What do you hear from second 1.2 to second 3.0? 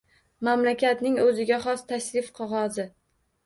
o‘ziga xos tashrif qog‘ozi